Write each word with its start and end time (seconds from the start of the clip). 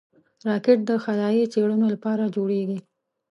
راکټ 0.47 0.79
د 0.89 0.91
خلایي 1.03 1.43
څېړنو 1.53 1.85
لپاره 1.93 2.31
جوړېږي 2.35 2.79